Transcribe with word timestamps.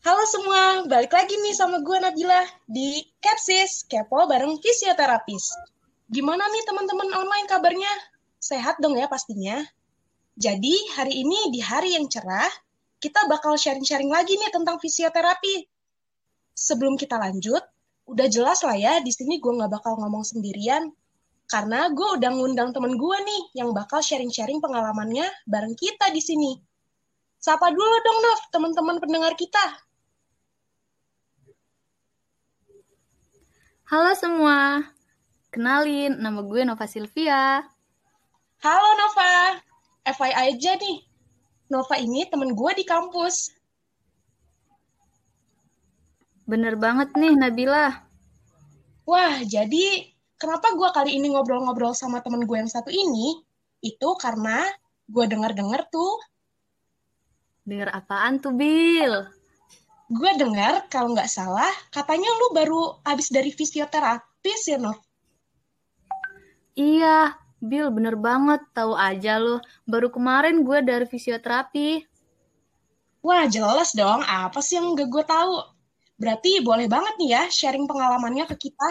Halo 0.00 0.24
semua, 0.24 0.80
balik 0.88 1.12
lagi 1.12 1.36
nih 1.44 1.52
sama 1.52 1.84
gue 1.84 1.92
Nabila 2.00 2.40
di 2.64 3.04
Capsis, 3.20 3.84
Kepo 3.84 4.24
bareng 4.24 4.56
fisioterapis. 4.56 5.52
Gimana 6.08 6.40
nih 6.40 6.64
teman-teman 6.64 7.04
online 7.20 7.44
kabarnya? 7.44 7.92
Sehat 8.40 8.80
dong 8.80 8.96
ya 8.96 9.12
pastinya. 9.12 9.60
Jadi 10.40 10.72
hari 10.96 11.20
ini 11.20 11.52
di 11.52 11.60
hari 11.60 12.00
yang 12.00 12.08
cerah, 12.08 12.48
kita 12.96 13.28
bakal 13.28 13.60
sharing-sharing 13.60 14.08
lagi 14.08 14.40
nih 14.40 14.48
tentang 14.48 14.80
fisioterapi. 14.80 15.68
Sebelum 16.56 16.96
kita 16.96 17.20
lanjut, 17.20 17.60
udah 18.08 18.24
jelas 18.32 18.64
lah 18.64 18.80
ya 18.80 19.04
di 19.04 19.12
sini 19.12 19.36
gue 19.36 19.52
nggak 19.52 19.68
bakal 19.68 20.00
ngomong 20.00 20.24
sendirian, 20.24 20.88
karena 21.44 21.92
gue 21.92 22.08
udah 22.16 22.30
ngundang 22.40 22.72
temen 22.72 22.96
gue 22.96 23.16
nih 23.20 23.42
yang 23.52 23.76
bakal 23.76 24.00
sharing-sharing 24.00 24.64
pengalamannya 24.64 25.28
bareng 25.44 25.76
kita 25.76 26.08
di 26.08 26.24
sini. 26.24 26.56
Sapa 27.36 27.68
dulu 27.68 27.96
dong, 28.00 28.18
Nov, 28.24 28.40
teman-teman 28.48 28.96
pendengar 28.96 29.36
kita. 29.36 29.89
Halo 33.90 34.14
semua, 34.14 34.86
kenalin 35.50 36.14
nama 36.14 36.46
gue 36.46 36.62
Nova 36.62 36.86
Silvia. 36.86 37.58
Halo 38.62 38.90
Nova, 38.94 39.58
FYI 40.06 40.54
aja 40.54 40.78
nih, 40.78 41.02
Nova 41.74 41.98
ini 41.98 42.22
temen 42.30 42.54
gue 42.54 42.70
di 42.78 42.86
kampus. 42.86 43.50
Bener 46.46 46.78
banget 46.78 47.18
nih 47.18 47.34
Nabila. 47.34 48.06
Wah, 49.10 49.42
jadi 49.42 50.06
kenapa 50.38 50.70
gue 50.70 50.86
kali 50.94 51.18
ini 51.18 51.34
ngobrol-ngobrol 51.34 51.90
sama 51.90 52.22
temen 52.22 52.46
gue 52.46 52.62
yang 52.62 52.70
satu 52.70 52.94
ini? 52.94 53.42
Itu 53.82 54.14
karena 54.22 54.70
gue 55.10 55.26
denger-denger 55.26 55.90
tuh. 55.90 56.14
Denger 57.66 57.90
apaan 57.90 58.38
tuh, 58.38 58.54
Bill? 58.54 59.39
Gue 60.10 60.30
dengar 60.34 60.90
kalau 60.90 61.14
nggak 61.14 61.30
salah 61.30 61.70
katanya 61.94 62.26
lu 62.26 62.46
baru 62.50 62.98
habis 63.06 63.30
dari 63.30 63.54
fisioterapis 63.54 64.60
ya 64.66 64.78
Nov? 64.82 64.98
Iya, 66.74 67.38
Bill 67.62 67.92
bener 67.94 68.16
banget. 68.18 68.64
Tahu 68.74 68.96
aja 68.98 69.38
lo, 69.38 69.62
baru 69.86 70.10
kemarin 70.10 70.66
gue 70.66 70.78
dari 70.82 71.06
fisioterapi. 71.06 72.02
Wah 73.20 73.44
jelas 73.46 73.92
dong, 73.92 74.24
apa 74.24 74.58
sih 74.64 74.80
yang 74.80 74.96
gak 74.96 75.12
gue 75.12 75.24
tahu? 75.28 75.60
Berarti 76.16 76.64
boleh 76.64 76.88
banget 76.88 77.14
nih 77.20 77.30
ya 77.36 77.42
sharing 77.52 77.84
pengalamannya 77.84 78.48
ke 78.48 78.56
kita. 78.68 78.90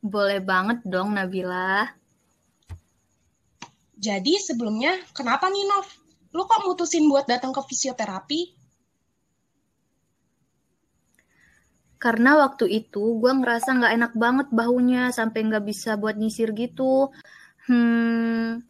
Boleh 0.00 0.40
banget 0.40 0.80
dong 0.86 1.12
Nabila. 1.12 1.90
Jadi 4.00 4.40
sebelumnya 4.40 4.96
kenapa 5.12 5.50
nih 5.52 5.66
Nov? 5.66 6.09
Lu 6.34 6.42
kok 6.46 6.62
mutusin 6.66 7.04
buat 7.10 7.26
datang 7.26 7.50
ke 7.50 7.62
fisioterapi? 7.66 8.40
Karena 12.00 12.30
waktu 12.40 12.64
itu 12.80 13.20
gue 13.20 13.32
ngerasa 13.38 13.76
nggak 13.76 13.92
enak 13.98 14.12
banget 14.16 14.48
bahunya 14.48 15.12
sampai 15.12 15.44
nggak 15.44 15.64
bisa 15.68 16.00
buat 16.00 16.16
nyisir 16.16 16.56
gitu. 16.56 17.12
Hmm, 17.68 18.64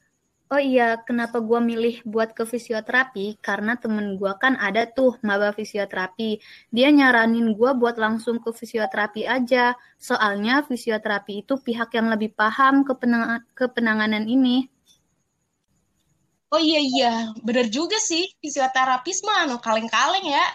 oh 0.51 0.59
iya, 0.59 0.99
kenapa 1.07 1.39
gue 1.39 1.61
milih 1.63 2.03
buat 2.11 2.35
ke 2.35 2.43
fisioterapi? 2.43 3.39
Karena 3.39 3.79
temen 3.79 4.19
gue 4.19 4.33
kan 4.43 4.59
ada 4.59 4.83
tuh 4.91 5.15
maba 5.23 5.55
fisioterapi. 5.55 6.43
Dia 6.75 6.91
nyaranin 6.91 7.55
gue 7.55 7.71
buat 7.79 7.97
langsung 8.03 8.43
ke 8.43 8.51
fisioterapi 8.51 9.23
aja. 9.31 9.79
Soalnya 9.95 10.67
fisioterapi 10.67 11.47
itu 11.47 11.55
pihak 11.63 11.95
yang 11.95 12.11
lebih 12.11 12.35
paham 12.35 12.83
ke, 12.83 12.93
penang 12.99 13.47
ke 13.55 13.71
penanganan 13.71 14.27
ini. 14.27 14.67
Oh 16.51 16.59
iya 16.59 16.83
iya, 16.83 17.13
bener 17.47 17.71
juga 17.71 17.95
sih. 18.03 18.27
Fisioterapis 18.43 19.23
mah 19.23 19.47
no 19.47 19.63
kaleng-kaleng 19.63 20.27
ya. 20.27 20.47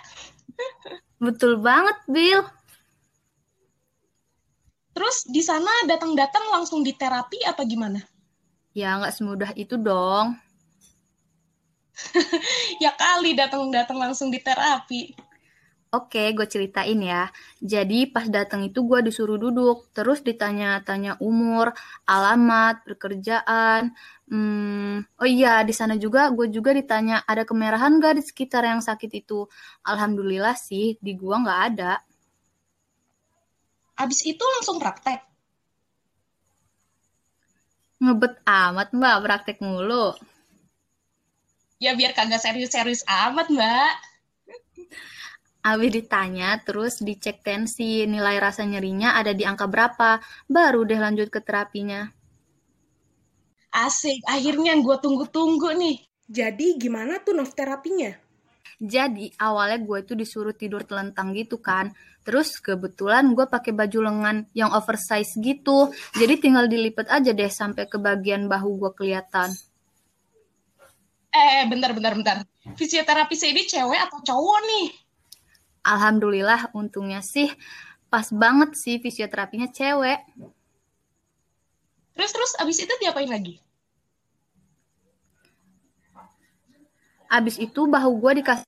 Betul 1.23 1.55
banget, 1.63 1.95
Bill. 2.11 2.43
Terus 4.95 5.27
di 5.27 5.43
sana 5.43 5.71
datang-datang 5.87 6.51
langsung 6.51 6.83
di 6.83 6.95
terapi 6.95 7.43
apa 7.47 7.63
gimana? 7.67 7.99
Ya 8.75 8.95
nggak 8.99 9.15
semudah 9.15 9.51
itu 9.55 9.75
dong. 9.79 10.35
ya 12.83 12.91
kali 12.95 13.35
datang-datang 13.35 13.95
langsung 13.95 14.27
di 14.31 14.39
terapi. 14.39 15.15
Oke, 15.95 16.23
gue 16.35 16.47
ceritain 16.53 16.99
ya. 17.11 17.23
Jadi 17.63 18.11
pas 18.13 18.27
datang 18.27 18.61
itu 18.67 18.79
gue 18.89 18.99
disuruh 19.07 19.39
duduk, 19.39 19.77
terus 19.95 20.19
ditanya-tanya 20.27 21.11
umur, 21.23 21.71
alamat, 22.03 22.83
pekerjaan. 22.89 23.95
Hmm, 24.27 25.05
oh 25.21 25.29
iya, 25.29 25.61
di 25.63 25.73
sana 25.79 25.95
juga 25.95 26.21
gue 26.35 26.47
juga 26.51 26.71
ditanya 26.75 27.23
ada 27.31 27.43
kemerahan 27.49 28.01
gak 28.03 28.13
di 28.19 28.23
sekitar 28.29 28.63
yang 28.67 28.81
sakit 28.83 29.11
itu. 29.21 29.47
Alhamdulillah 29.87 30.55
sih, 30.67 30.99
di 31.05 31.11
gue 31.15 31.35
nggak 31.43 31.61
ada. 31.71 31.93
Abis 33.95 34.19
itu 34.27 34.43
langsung 34.43 34.75
praktek? 34.83 35.23
Ngebet 38.03 38.35
amat 38.43 38.89
mbak, 38.91 39.17
praktek 39.23 39.57
mulu. 39.63 40.11
Ya 41.79 41.91
biar 41.95 42.11
kagak 42.11 42.43
serius-serius 42.43 43.07
amat 43.07 43.47
mbak. 43.55 43.95
Abi 45.65 45.89
ditanya, 45.89 46.61
terus 46.61 47.01
dicek 47.01 47.41
tensi, 47.41 48.05
nilai 48.05 48.37
rasa 48.37 48.61
nyerinya 48.69 49.17
ada 49.17 49.33
di 49.33 49.41
angka 49.41 49.65
berapa, 49.65 50.21
baru 50.45 50.85
deh 50.85 51.01
lanjut 51.01 51.33
ke 51.33 51.41
terapinya. 51.41 52.05
Asik, 53.73 54.21
akhirnya 54.29 54.77
gue 54.77 54.95
tunggu-tunggu 55.01 55.73
nih. 55.73 56.05
Jadi 56.29 56.77
gimana 56.77 57.17
tuh 57.17 57.33
nov 57.33 57.49
terapinya? 57.57 58.13
Jadi 58.77 59.33
awalnya 59.41 59.81
gue 59.81 59.97
itu 60.05 60.13
disuruh 60.13 60.53
tidur 60.53 60.85
telentang 60.85 61.33
gitu 61.33 61.57
kan. 61.57 61.89
Terus 62.21 62.61
kebetulan 62.61 63.33
gue 63.33 63.49
pakai 63.49 63.73
baju 63.73 64.05
lengan 64.05 64.45
yang 64.53 64.69
oversize 64.69 65.33
gitu. 65.41 65.89
Jadi 66.13 66.45
tinggal 66.45 66.69
dilipat 66.69 67.09
aja 67.09 67.33
deh 67.33 67.49
sampai 67.49 67.89
ke 67.89 67.97
bagian 67.97 68.45
bahu 68.45 68.85
gue 68.85 68.91
kelihatan. 68.93 69.49
Eh, 71.35 71.65
bentar, 71.67 71.89
bentar, 71.91 72.13
bentar. 72.13 72.37
Fisioterapis 72.77 73.41
ini 73.49 73.65
cewek 73.67 73.99
atau 74.07 74.21
cowok 74.23 74.59
nih? 74.61 75.04
Alhamdulillah 75.85 76.73
untungnya 76.73 77.21
sih 77.21 77.53
pas 78.09 78.25
banget 78.33 78.73
sih 78.73 78.97
fisioterapinya 78.97 79.69
cewek. 79.69 80.17
Terus 82.17 82.31
terus 82.33 82.51
abis 82.57 82.77
itu 82.81 82.93
diapain 82.97 83.29
lagi? 83.29 83.61
Abis 87.29 87.61
itu 87.61 87.85
bahu 87.85 88.17
gue 88.17 88.41
dikasih 88.41 88.65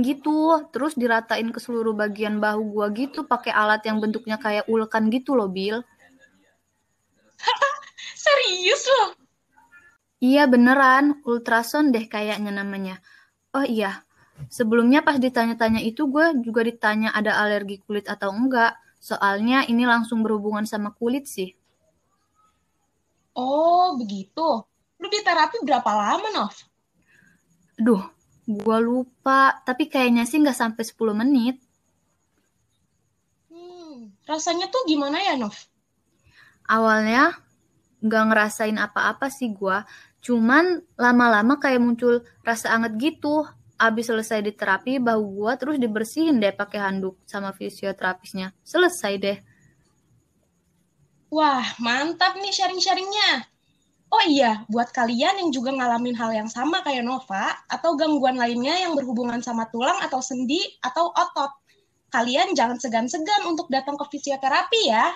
gitu, 0.00 0.60
terus 0.70 0.92
diratain 0.94 1.48
ke 1.52 1.58
seluruh 1.60 1.96
bagian 1.96 2.36
bahu 2.40 2.62
gue 2.70 3.08
gitu 3.08 3.24
pakai 3.24 3.50
alat 3.50 3.82
yang 3.88 4.00
bentuknya 4.00 4.36
kayak 4.36 4.68
ulekan 4.70 5.08
gitu 5.10 5.34
loh, 5.34 5.48
Bill. 5.48 5.80
Serius 8.24 8.84
loh? 8.86 9.16
Iya 10.22 10.48
beneran, 10.48 11.20
ultrason 11.28 11.92
deh 11.92 12.06
kayaknya 12.08 12.54
namanya. 12.54 13.00
Oh 13.52 13.64
iya, 13.64 14.05
Sebelumnya 14.46 15.02
pas 15.02 15.18
ditanya-tanya 15.18 15.82
itu 15.82 16.06
gue 16.06 16.44
juga 16.44 16.62
ditanya 16.62 17.10
ada 17.12 17.40
alergi 17.40 17.82
kulit 17.82 18.06
atau 18.06 18.30
enggak. 18.30 18.76
Soalnya 19.00 19.64
ini 19.66 19.84
langsung 19.84 20.22
berhubungan 20.22 20.64
sama 20.64 20.92
kulit 20.94 21.28
sih. 21.28 21.52
Oh, 23.36 23.96
begitu. 24.00 24.64
Lu 24.96 25.06
di 25.12 25.20
terapi 25.20 25.60
berapa 25.60 25.90
lama, 25.92 26.28
Nov? 26.32 26.56
Duh, 27.76 28.00
gue 28.48 28.78
lupa. 28.80 29.60
Tapi 29.60 29.92
kayaknya 29.92 30.24
sih 30.24 30.40
nggak 30.40 30.56
sampai 30.56 30.82
10 30.82 31.12
menit. 31.12 31.60
Hmm, 33.52 34.16
rasanya 34.24 34.72
tuh 34.72 34.88
gimana 34.88 35.20
ya, 35.20 35.36
Nov? 35.36 35.52
Awalnya 36.64 37.36
nggak 38.00 38.24
ngerasain 38.32 38.78
apa-apa 38.80 39.28
sih 39.28 39.52
gue. 39.52 39.78
Cuman 40.24 40.80
lama-lama 40.96 41.60
kayak 41.60 41.78
muncul 41.78 42.24
rasa 42.42 42.72
anget 42.72 42.96
gitu 42.98 43.44
abis 43.76 44.08
selesai 44.08 44.40
di 44.40 44.52
terapi 44.56 44.96
bahu 44.96 45.22
gua 45.40 45.60
terus 45.60 45.76
dibersihin 45.76 46.40
deh 46.40 46.52
pakai 46.52 46.80
handuk 46.80 47.20
sama 47.28 47.52
fisioterapisnya. 47.52 48.56
Selesai 48.64 49.12
deh. 49.20 49.38
Wah 51.28 51.64
mantap 51.82 52.40
nih 52.40 52.52
sharing-sharingnya. 52.52 53.48
Oh 54.06 54.22
iya 54.22 54.62
buat 54.70 54.94
kalian 54.94 55.42
yang 55.42 55.50
juga 55.50 55.74
ngalamin 55.74 56.14
hal 56.14 56.30
yang 56.30 56.48
sama 56.48 56.80
kayak 56.86 57.02
Nova 57.02 57.58
atau 57.66 57.98
gangguan 57.98 58.38
lainnya 58.38 58.78
yang 58.78 58.94
berhubungan 58.94 59.42
sama 59.42 59.66
tulang 59.74 59.98
atau 59.98 60.22
sendi 60.22 60.62
atau 60.78 61.10
otot 61.10 61.50
kalian 62.14 62.54
jangan 62.54 62.78
segan-segan 62.78 63.42
untuk 63.50 63.66
datang 63.66 63.98
ke 63.98 64.06
fisioterapi 64.14 64.88
ya 64.88 65.10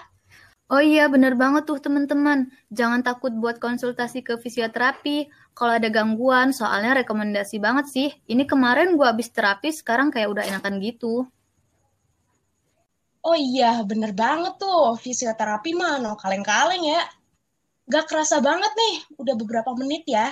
Oh 0.71 0.79
iya, 0.79 1.11
bener 1.11 1.35
banget 1.35 1.67
tuh 1.67 1.83
teman-teman. 1.83 2.47
Jangan 2.71 3.03
takut 3.03 3.35
buat 3.35 3.59
konsultasi 3.59 4.23
ke 4.23 4.39
fisioterapi. 4.39 5.27
Kalau 5.51 5.75
ada 5.75 5.91
gangguan, 5.91 6.55
soalnya 6.55 6.95
rekomendasi 7.03 7.59
banget 7.59 7.91
sih. 7.91 8.09
Ini 8.31 8.47
kemarin 8.47 8.95
gue 8.95 9.03
habis 9.03 9.35
terapi, 9.35 9.75
sekarang 9.75 10.15
kayak 10.15 10.31
udah 10.31 10.45
enakan 10.47 10.79
gitu. 10.79 11.27
Oh 13.27 13.35
iya, 13.35 13.83
bener 13.83 14.15
banget 14.15 14.63
tuh. 14.63 14.95
Fisioterapi 14.95 15.75
mah 15.75 15.99
no 15.99 16.15
kaleng-kaleng 16.15 16.87
ya. 16.87 17.03
Gak 17.91 18.07
kerasa 18.07 18.39
banget 18.39 18.71
nih, 18.71 18.95
udah 19.19 19.35
beberapa 19.35 19.75
menit 19.75 20.07
ya. 20.07 20.31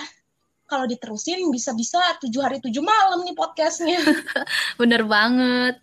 kalau 0.69 0.85
diterusin 0.85 1.49
bisa-bisa 1.49 1.97
tujuh 2.21 2.45
hari 2.45 2.61
tujuh 2.61 2.85
malam 2.85 3.25
nih 3.25 3.33
podcastnya. 3.33 3.97
Bener 4.79 5.01
banget. 5.01 5.81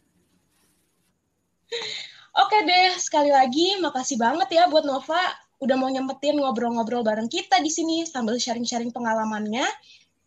Oke 2.37 2.69
deh, 2.69 2.93
sekali 3.01 3.33
lagi 3.33 3.81
makasih 3.81 4.21
banget 4.21 4.53
ya 4.53 4.69
buat 4.69 4.85
Nova 4.85 5.33
udah 5.57 5.77
mau 5.81 5.89
nyempetin 5.89 6.37
ngobrol-ngobrol 6.37 7.01
bareng 7.01 7.33
kita 7.33 7.65
di 7.65 7.73
sini 7.73 8.05
sambil 8.05 8.37
sharing-sharing 8.37 8.93
pengalamannya. 8.93 9.65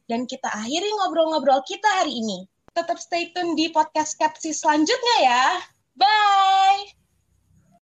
Dan 0.09 0.25
kita 0.25 0.49
akhiri 0.49 0.89
ngobrol-ngobrol 0.97 1.61
kita 1.69 1.85
hari 2.01 2.17
ini. 2.17 2.49
Tetap 2.73 2.97
stay 2.97 3.29
tune 3.29 3.53
di 3.53 3.69
podcast 3.69 4.17
Capsi 4.17 4.57
selanjutnya 4.57 5.17
ya. 5.21 5.45
Bye! 5.93 6.97